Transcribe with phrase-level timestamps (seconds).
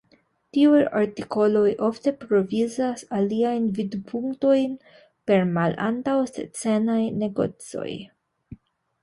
[0.55, 4.73] Tiuj artikoloj ofte provizas aliajn vidpunktojn
[5.33, 7.89] per malantaŭ-scenaj negocoj.